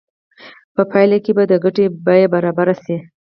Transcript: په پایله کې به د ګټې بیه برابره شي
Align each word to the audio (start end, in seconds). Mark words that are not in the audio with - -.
په 0.75 0.81
پایله 0.91 1.17
کې 1.23 1.31
به 1.37 1.43
د 1.47 1.53
ګټې 1.63 1.85
بیه 2.05 2.27
برابره 2.33 2.75
شي 2.83 2.95